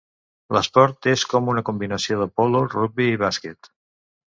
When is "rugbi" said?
2.77-3.13